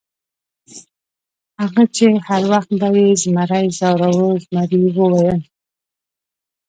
[1.59, 5.41] هغه چې هر وخت به یې زمري ځوراوه، زمري وویل.